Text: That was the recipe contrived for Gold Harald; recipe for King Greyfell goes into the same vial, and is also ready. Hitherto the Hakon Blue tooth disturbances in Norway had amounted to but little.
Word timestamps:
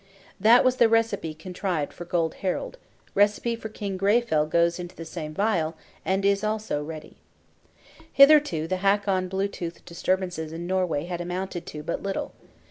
That 0.39 0.65
was 0.65 0.77
the 0.77 0.89
recipe 0.89 1.35
contrived 1.35 1.93
for 1.93 2.05
Gold 2.05 2.33
Harald; 2.41 2.79
recipe 3.13 3.55
for 3.55 3.69
King 3.69 3.97
Greyfell 3.99 4.47
goes 4.49 4.79
into 4.79 4.95
the 4.95 5.05
same 5.05 5.31
vial, 5.31 5.75
and 6.03 6.25
is 6.25 6.43
also 6.43 6.83
ready. 6.83 7.17
Hitherto 8.11 8.65
the 8.65 8.77
Hakon 8.77 9.27
Blue 9.27 9.47
tooth 9.47 9.85
disturbances 9.85 10.51
in 10.51 10.65
Norway 10.65 11.03
had 11.05 11.21
amounted 11.21 11.67
to 11.67 11.83
but 11.83 12.01
little. 12.01 12.33